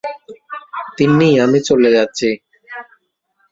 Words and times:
তিন্নি, 0.97 1.29
আমি 1.45 1.59
চলে 1.67 1.89
যাচ্ছি। 1.95 2.29